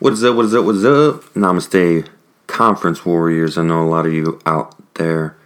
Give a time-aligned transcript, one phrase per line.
[0.00, 0.34] What is up?
[0.34, 0.64] What is up?
[0.64, 1.22] What is up?
[1.34, 2.08] Namaste,
[2.48, 3.56] conference warriors.
[3.56, 5.36] I know a lot of you out there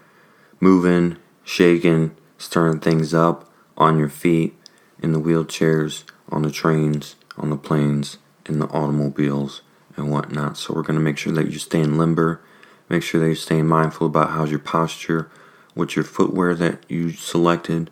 [0.58, 4.56] moving, shaking, stirring things up on your feet,
[5.02, 8.16] in the wheelchairs, on the trains, on the planes,
[8.46, 9.60] in the automobiles,
[9.96, 10.56] and whatnot.
[10.56, 12.40] So, we're going to make sure that you're staying limber,
[12.88, 15.30] make sure that you're staying mindful about how's your posture,
[15.74, 17.90] what's your footwear that you selected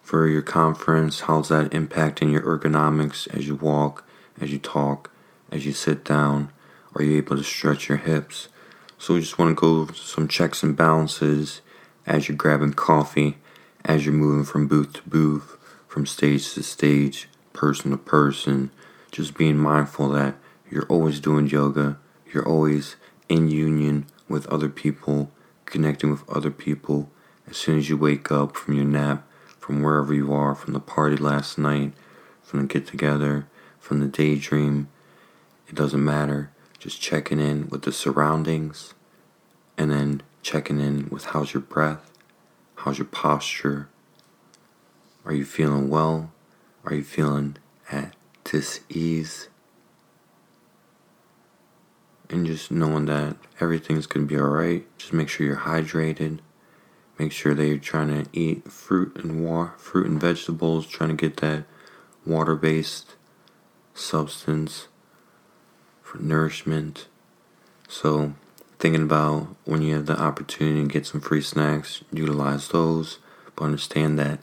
[0.00, 4.08] for your conference, how's that impacting your ergonomics as you walk,
[4.40, 5.11] as you talk
[5.52, 6.50] as you sit down?
[6.94, 8.48] Are you able to stretch your hips?
[8.98, 11.60] So we just want to go some checks and balances
[12.06, 13.36] as you're grabbing coffee,
[13.84, 18.70] as you're moving from booth to booth, from stage to stage, person to person.
[19.10, 20.36] Just being mindful that
[20.70, 21.98] you're always doing yoga,
[22.32, 22.96] you're always
[23.28, 25.30] in union with other people,
[25.66, 27.10] connecting with other people.
[27.46, 30.80] As soon as you wake up from your nap, from wherever you are, from the
[30.80, 31.92] party last night,
[32.42, 33.46] from the get together,
[33.78, 34.88] from the daydream,
[35.68, 36.50] it doesn't matter.
[36.78, 38.94] Just checking in with the surroundings
[39.78, 42.10] and then checking in with how's your breath,
[42.76, 43.88] how's your posture.
[45.24, 46.32] Are you feeling well?
[46.84, 47.56] Are you feeling
[47.90, 48.14] at
[48.88, 49.48] ease?
[52.28, 54.86] And just knowing that everything's to be alright.
[54.98, 56.40] Just make sure you're hydrated.
[57.18, 61.14] Make sure that you're trying to eat fruit and water, fruit and vegetables, trying to
[61.14, 61.64] get that
[62.26, 63.14] water-based
[63.94, 64.88] substance
[66.12, 67.06] for nourishment.
[67.88, 68.34] So,
[68.78, 73.18] thinking about when you have the opportunity to get some free snacks, utilize those,
[73.56, 74.40] but understand that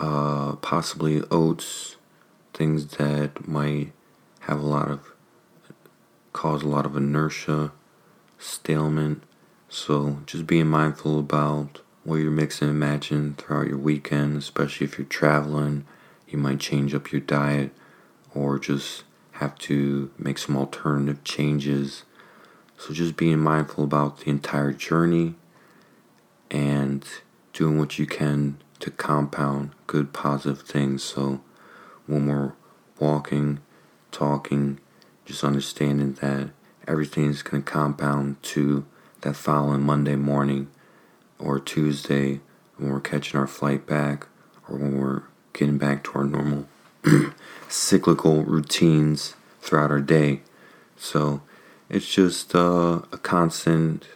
[0.00, 1.96] uh, possibly oats,
[2.52, 3.92] things that might
[4.40, 5.12] have a lot of
[6.32, 7.70] cause a lot of inertia,
[8.38, 9.18] stalemate.
[9.68, 14.98] So, just being mindful about what you're mixing and matching throughout your weekend, especially if
[14.98, 15.86] you're traveling.
[16.26, 17.70] You might change up your diet
[18.34, 19.04] or just
[19.38, 22.02] have to make some alternative changes.
[22.76, 25.36] So just being mindful about the entire journey
[26.50, 27.06] and
[27.52, 31.04] doing what you can to compound good positive things.
[31.04, 31.40] So
[32.06, 32.54] when we're
[32.98, 33.60] walking,
[34.10, 34.80] talking,
[35.24, 36.50] just understanding that
[36.88, 38.86] everything is going to compound to
[39.20, 40.68] that following Monday morning
[41.38, 42.40] or Tuesday
[42.76, 44.26] when we're catching our flight back
[44.68, 45.22] or when we're
[45.52, 46.66] getting back to our normal
[47.68, 50.40] cyclical routines throughout our day.
[50.96, 51.42] So
[51.88, 54.06] it's just uh, a constant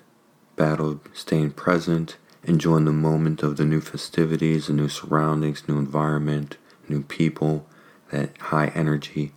[0.56, 6.56] battle, staying present, enjoying the moment of the new festivities, the new surroundings, new environment,
[6.88, 7.66] new people,
[8.10, 9.32] that high energy,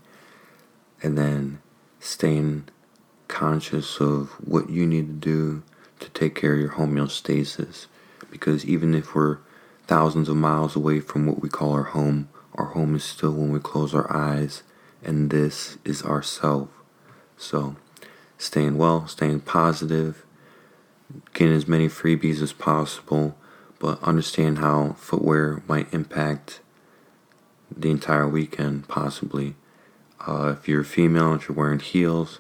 [1.02, 1.60] and then
[2.00, 2.68] staying
[3.28, 5.64] conscious of what you need to do
[6.00, 7.86] to take care of your homeostasis.
[8.30, 9.38] Because even if we're
[9.88, 13.52] thousands of miles away from what we call our home, our home is still when
[13.52, 14.64] we close our eyes,
[15.04, 16.70] and this is our self.
[17.38, 17.76] So,
[18.38, 20.26] staying well, staying positive,
[21.34, 23.36] getting as many freebies as possible,
[23.80, 26.62] but understand how footwear might impact
[27.76, 29.56] the entire weekend, possibly.
[30.26, 32.40] Uh, if you're female, and you're wearing heels,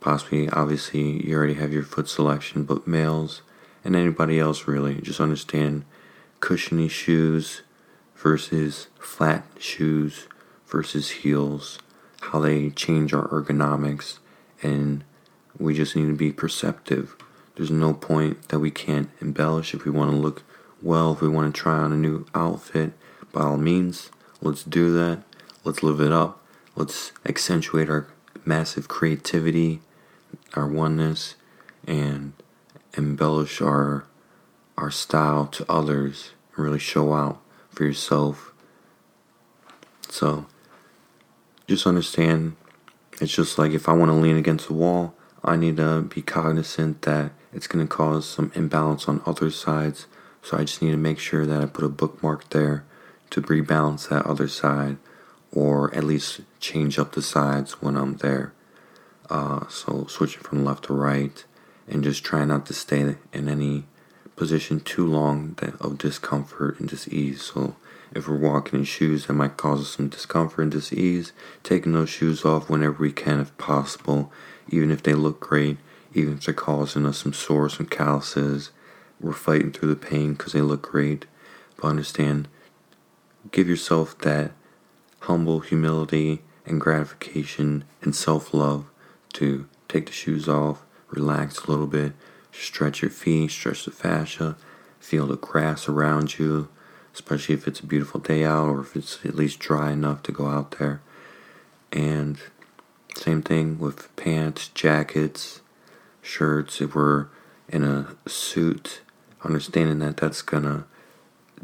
[0.00, 3.42] possibly, obviously, you already have your foot selection, but males
[3.84, 5.84] and anybody else really, just understand
[6.38, 7.62] cushiony shoes
[8.20, 10.28] versus flat shoes
[10.66, 11.78] versus heels,
[12.20, 14.18] how they change our ergonomics,
[14.62, 15.02] and
[15.58, 17.16] we just need to be perceptive.
[17.56, 20.42] There's no point that we can't embellish if we want to look
[20.82, 22.92] well, if we want to try on a new outfit.
[23.32, 24.10] By all means,
[24.40, 25.22] let's do that.
[25.64, 26.42] Let's live it up.
[26.76, 28.06] Let's accentuate our
[28.44, 29.80] massive creativity,
[30.54, 31.34] our oneness,
[31.86, 32.32] and
[32.96, 34.04] embellish our
[34.76, 38.52] our style to others and really show out for yourself.
[40.08, 40.46] So
[41.66, 42.56] just understand
[43.20, 45.14] it's just like if I want to lean against the wall,
[45.44, 50.06] I need to be cognizant that it's going to cause some imbalance on other sides.
[50.42, 52.84] So I just need to make sure that I put a bookmark there
[53.30, 54.96] to rebalance that other side
[55.52, 58.52] or at least change up the sides when I'm there.
[59.28, 61.44] Uh, so switching from left to right
[61.88, 63.84] and just try not to stay in any
[64.40, 67.42] position too long of discomfort and disease.
[67.42, 67.76] So
[68.14, 72.08] if we're walking in shoes that might cause us some discomfort and disease, taking those
[72.08, 74.32] shoes off whenever we can if possible,
[74.70, 75.76] even if they look great,
[76.14, 78.70] even if they're causing us some sores, some calluses,
[79.20, 81.26] we're fighting through the pain because they look great.
[81.76, 82.48] But understand,
[83.52, 84.52] give yourself that
[85.18, 88.86] humble humility and gratification and self love
[89.34, 92.14] to take the shoes off, relax a little bit,
[92.60, 94.56] stretch your feet, stretch the fascia,
[95.00, 96.68] feel the grass around you,
[97.14, 100.32] especially if it's a beautiful day out or if it's at least dry enough to
[100.32, 101.00] go out there.
[101.92, 102.38] And
[103.16, 105.60] Same thing with pants, jackets,
[106.22, 106.80] shirts.
[106.80, 107.26] If we're
[107.68, 109.02] in a suit,
[109.44, 110.86] understanding that that's gonna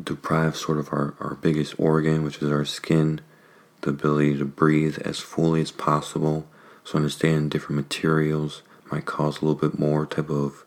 [0.02, 3.20] deprive sort of our, our biggest organ, which is our skin,
[3.82, 6.46] the ability to breathe as fully as possible.
[6.84, 10.65] So understanding different materials might cause a little bit more type of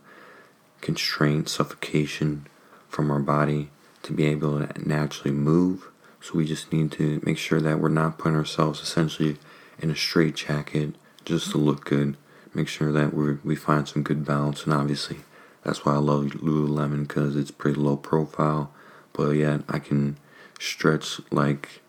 [0.81, 2.47] constraint, suffocation
[2.87, 3.69] from our body
[4.03, 5.89] to be able to naturally move.
[6.21, 9.37] So we just need to make sure that we're not putting ourselves essentially
[9.79, 10.95] in a straight jacket
[11.25, 12.17] just to look good.
[12.53, 15.17] Make sure that we we find some good balance, and obviously
[15.63, 18.71] that's why I love Lululemon because it's pretty low profile,
[19.13, 20.17] but yet I can
[20.59, 21.81] stretch like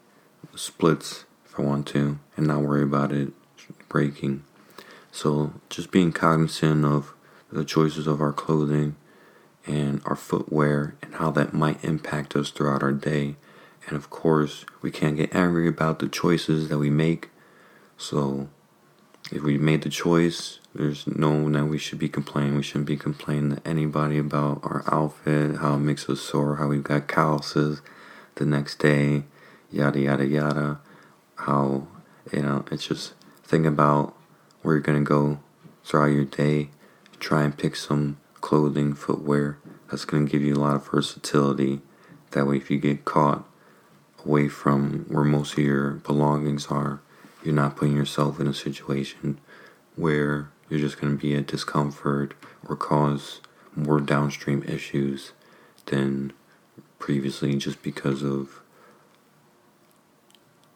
[0.55, 3.33] splits if I want to and not worry about it
[3.89, 4.45] breaking.
[5.13, 7.15] So just being cognizant of
[7.53, 8.97] the choices of our clothing
[9.67, 13.37] and our footwear and how that might impact us throughout our day.
[13.87, 17.31] And of course, we can't get angry about the choices that we make.
[17.97, 18.49] So
[19.33, 22.57] if we made the choice, there's no that we should be complaining.
[22.57, 26.69] We shouldn't be complaining to anybody about our outfit, how it makes us sore, how
[26.69, 27.83] we've got calluses
[28.37, 29.25] the next day,
[29.71, 30.81] yada yada yada.
[31.37, 31.87] How
[32.33, 34.15] you know, it's just think about
[34.63, 35.41] where you're gonna go
[35.85, 36.71] throughout your day.
[37.21, 39.59] Try and pick some clothing, footwear
[39.91, 41.81] that's gonna give you a lot of versatility.
[42.33, 43.45] That way, if you get caught
[44.25, 47.01] away from where most of your belongings are,
[47.43, 49.41] you're not putting yourself in a situation
[49.97, 52.35] where you're just going to be at discomfort
[52.69, 53.41] or cause
[53.75, 55.33] more downstream issues
[55.87, 56.33] than
[56.99, 58.61] previously just because of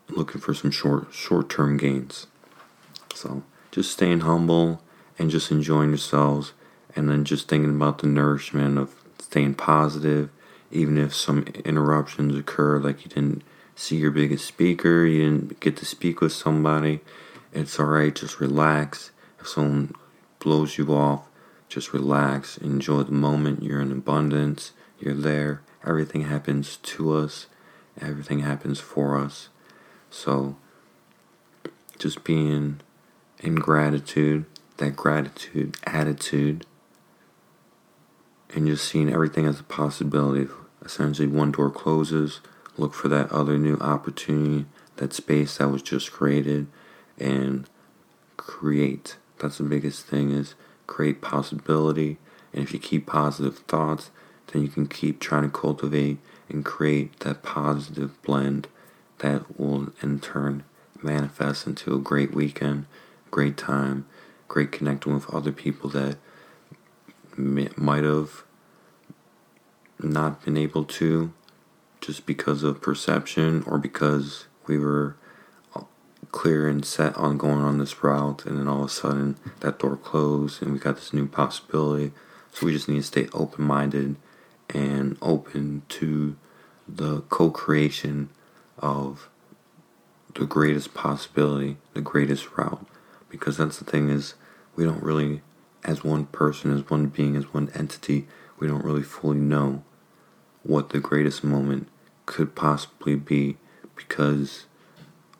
[0.09, 2.27] looking for some short short-term gains.
[3.15, 4.83] So, just staying humble
[5.19, 6.53] and just enjoying yourselves
[6.97, 10.31] and then just thinking about the nourishment of staying positive
[10.75, 13.43] even if some interruptions occur like you didn't
[13.77, 17.01] see your biggest speaker, you didn't get to speak with somebody,
[17.53, 19.13] it's alright, just relax.
[19.41, 19.95] If someone
[20.41, 21.29] blows you off,
[21.69, 23.63] just relax, enjoy the moment.
[23.63, 25.63] You're in abundance, you're there.
[25.87, 27.47] Everything happens to us,
[28.01, 29.49] everything happens for us.
[30.11, 30.57] So,
[31.99, 32.81] just being
[33.41, 34.47] in gratitude,
[34.79, 36.67] that gratitude attitude,
[38.55, 40.49] and just seeing everything as a possibility.
[40.85, 42.41] Essentially, one door closes,
[42.77, 44.67] look for that other new opportunity,
[44.97, 46.67] that space that was just created,
[47.19, 47.69] and
[48.37, 49.17] create.
[49.39, 50.55] That's the biggest thing is
[50.87, 52.19] create possibility.
[52.53, 54.11] And if you keep positive thoughts,
[54.53, 56.19] then you can keep trying to cultivate
[56.49, 58.69] and create that positive blend
[59.19, 60.65] that will in turn
[61.03, 62.87] manifest into a great weekend,
[63.31, 64.07] great time,
[64.55, 66.17] great connecting with other people that
[67.37, 68.45] might have
[69.99, 71.33] not been able to
[72.01, 75.17] just because of perception or because we were
[76.31, 79.81] clear and set on going on this route and then all of a sudden that
[79.81, 82.13] door closed and we got this new possibility.
[82.53, 84.15] So we just need to stay open-minded
[84.71, 86.37] and open to
[86.87, 88.29] the co-creation
[88.79, 89.29] of
[90.37, 92.87] the greatest possibility the greatest route.
[93.29, 94.35] Because that's the thing is
[94.77, 95.43] we don't really
[95.85, 98.27] as one person as one being as one entity
[98.59, 99.83] we don't really fully know
[100.63, 101.89] what the greatest moment
[102.27, 103.57] could possibly be
[103.95, 104.67] because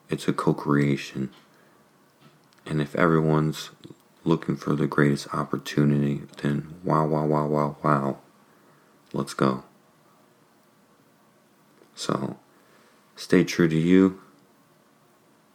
[0.09, 1.31] it's a co creation.
[2.65, 3.71] And if everyone's
[4.23, 8.17] looking for the greatest opportunity, then wow, wow, wow, wow, wow,
[9.13, 9.63] let's go.
[11.95, 12.37] So
[13.15, 14.21] stay true to you.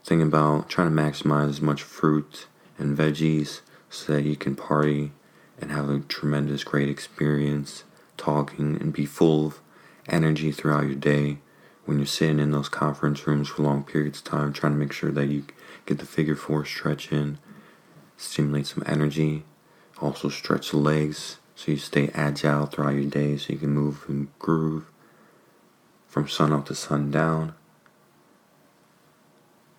[0.04, 2.46] Think about trying to maximize as much fruit
[2.78, 5.12] and veggies so that you can party
[5.60, 7.84] and have a tremendous, great experience
[8.16, 9.60] talking and be full of
[10.08, 11.38] energy throughout your day
[11.84, 14.92] when you're sitting in those conference rooms for long periods of time, trying to make
[14.92, 15.44] sure that you
[15.86, 17.38] get the figure four stretch in,
[18.16, 19.44] stimulate some energy,
[20.00, 24.04] also stretch the legs so you stay agile throughout your day so you can move
[24.08, 24.90] and groove
[26.06, 27.54] from sun up to sundown.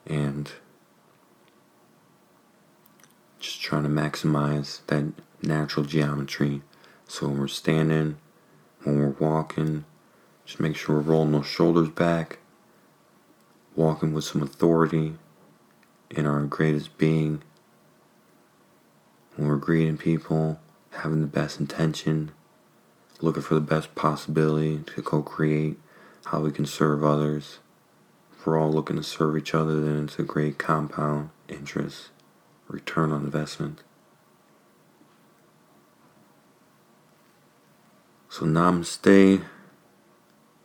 [0.05, 0.51] And
[3.41, 6.61] just trying to maximize that natural geometry.
[7.07, 8.17] So when we're standing,
[8.83, 9.85] when we're walking,
[10.45, 12.39] just make sure we're rolling those shoulders back,
[13.75, 15.15] walking with some authority
[16.09, 17.41] in our greatest being.
[19.35, 20.59] When we're greeting people,
[20.91, 22.31] having the best intention,
[23.21, 25.77] looking for the best possibility to co create
[26.25, 27.59] how we can serve others.
[28.37, 32.09] If we're all looking to serve each other, then it's a great compound interest,
[32.71, 33.83] return on investment.
[38.29, 39.43] So, namaste.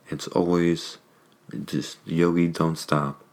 [0.09, 0.97] It's always
[1.65, 3.23] just yogi don't stop.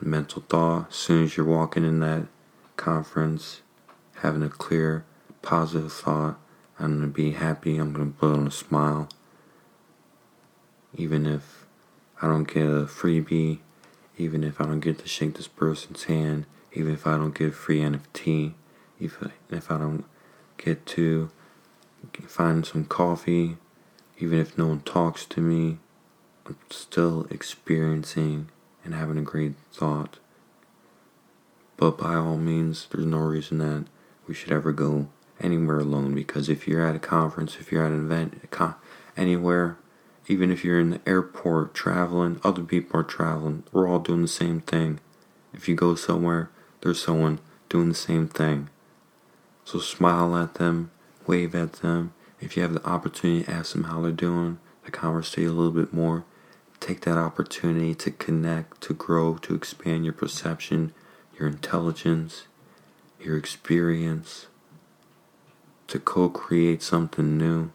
[0.00, 0.88] mental thought.
[0.88, 2.26] As soon as you're walking in that
[2.76, 3.62] conference,
[4.16, 5.04] having a clear,
[5.42, 6.38] positive thought,
[6.78, 9.08] I'm going to be happy, I'm going to put on a smile.
[10.96, 11.66] Even if
[12.22, 13.58] I don't get a freebie,
[14.18, 17.54] even if I don't get to shake this person's hand, even if I don't get
[17.54, 18.52] free NFT,
[19.00, 20.04] even if I don't
[20.56, 21.30] get to
[22.26, 23.56] find some coffee,
[24.18, 25.78] even if no one talks to me,
[26.46, 28.50] I'm still experiencing
[28.84, 30.18] and having a great thought.
[31.76, 33.86] But by all means, there's no reason that
[34.26, 35.08] we should ever go
[35.40, 38.42] anywhere alone because if you're at a conference, if you're at an event,
[39.16, 39.78] anywhere,
[40.28, 44.28] even if you're in the airport traveling, other people are traveling, we're all doing the
[44.28, 45.00] same thing.
[45.54, 46.50] If you go somewhere,
[46.82, 48.68] there's someone doing the same thing.
[49.64, 50.90] So smile at them,
[51.26, 52.12] wave at them.
[52.40, 55.92] If you have the opportunity ask them how they're doing, to conversate a little bit
[55.92, 56.24] more,
[56.80, 60.92] take that opportunity to connect, to grow, to expand your perception,
[61.38, 62.46] your intelligence,
[63.20, 64.46] your experience,
[65.88, 67.70] to co create something new.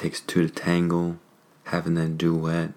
[0.00, 1.18] Takes two to tangle,
[1.64, 2.72] having that duet.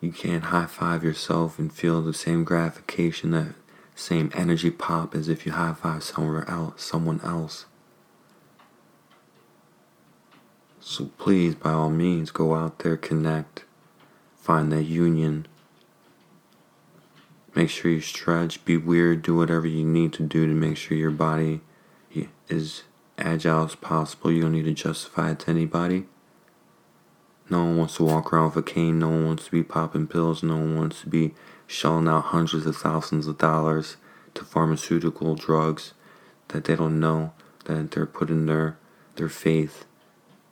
[0.00, 3.56] You can't high five yourself and feel the same gratification, that
[3.96, 7.66] same energy pop as if you high five somewhere else, someone else.
[10.78, 13.64] So please, by all means, go out there, connect,
[14.36, 15.48] find that union.
[17.56, 20.96] Make sure you stretch, be weird, do whatever you need to do to make sure
[20.96, 21.62] your body
[22.48, 22.84] is
[23.22, 24.30] agile as possible.
[24.30, 26.06] You don't need to justify it to anybody.
[27.48, 28.98] No one wants to walk around with a cane.
[28.98, 30.42] No one wants to be popping pills.
[30.42, 31.34] No one wants to be
[31.66, 33.96] shelling out hundreds of thousands of dollars
[34.34, 35.94] to pharmaceutical drugs
[36.48, 37.32] that they don't know
[37.64, 38.78] that they're putting their
[39.16, 39.84] their faith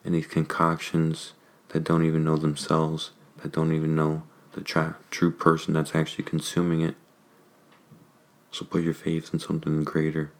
[0.04, 1.32] in these concoctions
[1.68, 3.12] that don't even know themselves,
[3.42, 4.22] that don't even know
[4.52, 6.96] the tra- true person that's actually consuming it.
[8.50, 10.32] So put your faith in something greater,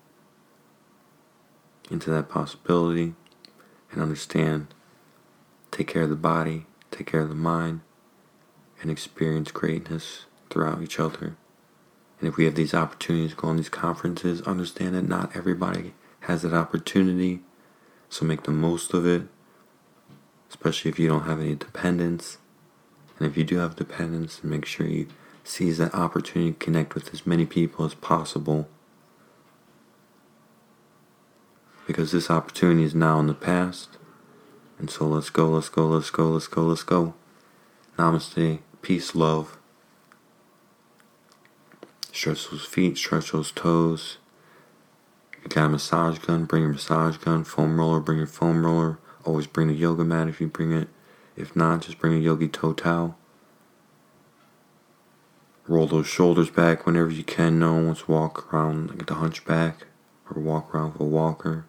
[1.91, 3.15] into that possibility,
[3.91, 4.69] and understand.
[5.71, 7.81] Take care of the body, take care of the mind,
[8.81, 11.37] and experience greatness throughout each other.
[12.19, 15.95] And if we have these opportunities to go on these conferences, understand that not everybody
[16.21, 17.41] has that opportunity.
[18.09, 19.29] So make the most of it
[20.51, 22.39] especially if you don't have any dependents.
[23.19, 25.07] And if you do have dependents, make sure you
[25.45, 28.69] seize that opportunity to connect with as many people as possible.
[31.91, 33.99] Because this opportunity is now in the past.
[34.79, 37.15] And so let's go, let's go, let's go, let's go, let's go.
[37.99, 38.61] Namaste.
[38.81, 39.59] Peace, love.
[42.13, 44.19] Stretch those feet, stretch those toes.
[45.43, 47.43] You got a massage gun, bring your massage gun.
[47.43, 49.01] Foam roller, bring your foam roller.
[49.25, 50.87] Always bring a yoga mat if you bring it.
[51.35, 53.19] If not, just bring a yogi toe towel.
[55.67, 57.59] Roll those shoulders back whenever you can.
[57.59, 59.89] No one wants to walk around like the hunchback
[60.31, 61.65] or walk around with a walker.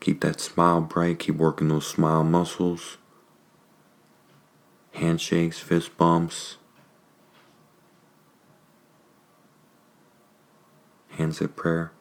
[0.00, 1.18] Keep that smile bright.
[1.18, 2.98] Keep working those smile muscles.
[4.92, 6.56] Handshakes, fist bumps.
[11.10, 11.92] Hands at prayer.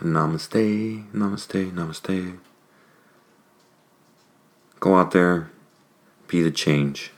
[0.00, 2.38] Namaste, namaste, namaste.
[4.78, 5.50] Go out there,
[6.28, 7.10] be the change.